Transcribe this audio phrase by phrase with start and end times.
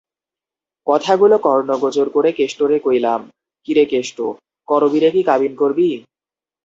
[0.87, 3.21] কথাগুলো কর্ণগোচর করে কেষ্টরে কইলাম,
[3.67, 4.17] কিরে কেষ্ট
[4.67, 5.89] করবীরে কি কাবিন করবি?